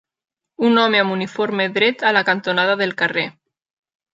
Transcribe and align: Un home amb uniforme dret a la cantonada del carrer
Un 0.69 0.79
home 0.83 1.01
amb 1.01 1.13
uniforme 1.17 1.67
dret 1.75 2.07
a 2.13 2.17
la 2.17 2.25
cantonada 2.31 2.79
del 2.81 2.99
carrer 3.03 3.29